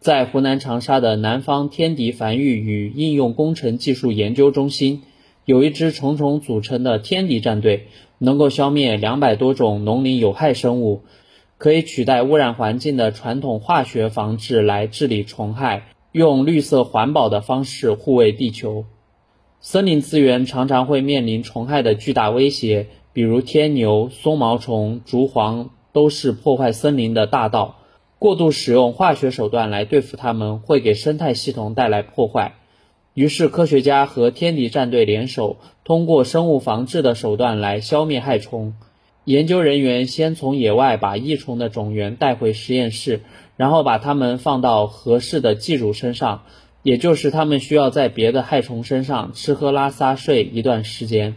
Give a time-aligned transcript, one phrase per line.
[0.00, 5.02] 在湖南长沙的南方天敌繁育与应用工程技术研究中心，
[5.44, 11.02] 有一支虫虫组成的天敌战队，能够消灭两百多种农林有害生物，
[11.58, 18.86] 可以取代污染环境的传统化学防治来治理虫害，用绿色环保的方式护卫地球。
[19.60, 27.76] 森林资源常常会面临虫害的巨大威胁，比如天牛、松毛虫、竹蝗都是破坏森林的大盗。
[28.20, 32.52] 过度使用化学手段来对付它们，会给生态系统带来破坏。
[33.14, 38.74] 于是，科学家和天敌战队联手，通过生物防治的手段来消灭害虫。
[39.24, 43.22] 研究人员先从野外把益虫的种源带回实验室，
[43.56, 46.42] 然后把它们放到合适的寄主身上，
[46.82, 51.36] 也就是它们需要在别的害虫身上吃喝拉撒睡一段时间。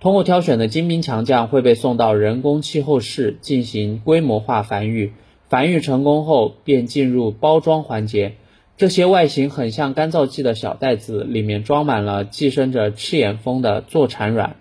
[0.00, 5.12] 通过挑选的精兵强将会被送到人工气候室进行规模化繁育。
[5.48, 8.34] 繁育成功后，便进入包装环节。
[8.76, 14.56] 这些外形很像干燥剂的小袋子，里面装满了寄生着赤眼蜂的坐产卵。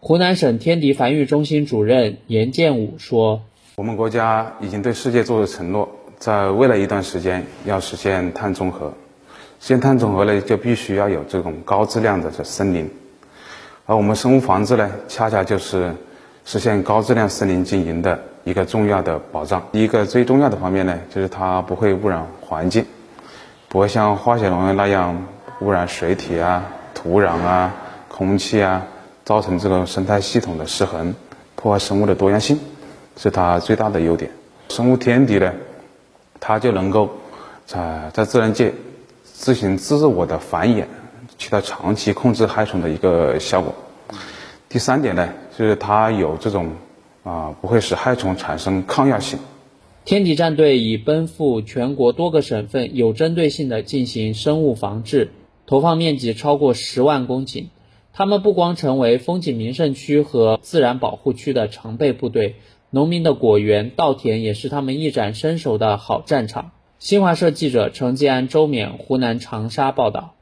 [0.00, 3.42] 湖南省天敌繁育中心主任严建武说
[3.76, 8.94] ：“我们国家已经对世界做了承诺，在未来一段时间要实现碳中和。
[9.60, 12.90] 实现碳中和呢，就必须要有这种高质量的这森林。
[13.86, 15.94] 而我们生物防治呢，恰恰就是
[16.44, 22.84] 实现高质量森林经营的。”一个重要的保障，一个最重要的方面呢，就是它不会污染环境，
[23.70, 25.26] 不会像化学农药那样
[25.60, 27.74] 污染水体啊、土壤啊、
[28.06, 28.84] 空气啊，
[29.24, 31.14] 造成这个生态系统的失衡，
[31.56, 32.60] 破坏生物的多样性，
[33.16, 34.30] 是它最大的优点。
[34.68, 35.50] 生物天敌呢，
[36.38, 37.08] 它就能够
[37.64, 38.74] 在在自然界
[39.24, 40.84] 自行自我的繁衍，
[41.38, 43.74] 起到长期控制害虫的一个效果。
[44.68, 45.26] 第三点呢，
[45.58, 46.72] 就是它有这种。
[47.26, 49.38] 啊，不会使害虫产生抗药性。
[50.04, 55.30] 天敌战队已奔赴全国多个省份，有针对性地进行生物防治，
[55.66, 57.68] 投放面积超过十万公顷。
[58.12, 62.56] 他们不光成为风景名胜区和自然保护区的常备部队，
[62.90, 66.72] 农民的果园、稻田也是他们一展身手的好战场。
[66.98, 70.33] 新华社记者程继安、周冕，湖南长沙报道。